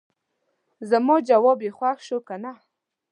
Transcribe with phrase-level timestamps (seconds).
[0.89, 2.51] زما جواب یې خوښ شو کنه.